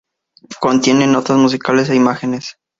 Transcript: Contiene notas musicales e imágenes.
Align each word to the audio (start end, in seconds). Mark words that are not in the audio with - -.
Contiene 0.59 1.05
notas 1.05 1.37
musicales 1.37 1.87
e 1.91 1.95
imágenes. 1.95 2.57